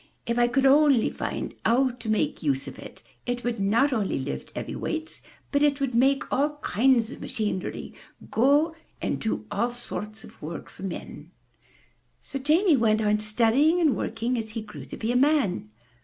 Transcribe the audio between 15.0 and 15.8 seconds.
a man.